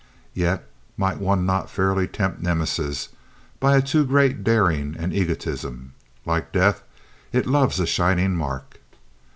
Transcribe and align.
Yet 0.33 0.67
might 0.97 1.19
one 1.19 1.45
not 1.45 1.69
fairly 1.69 2.07
tempt 2.07 2.41
Nemesis 2.41 3.09
by 3.59 3.77
a 3.77 3.83
too 3.83 4.03
great 4.03 4.43
daring 4.43 4.95
and 4.97 5.13
egotism? 5.13 5.93
Like 6.25 6.51
Death, 6.51 6.81
it 7.31 7.45
loves 7.45 7.79
a 7.79 7.85
shining 7.85 8.35
mark. 8.35 8.79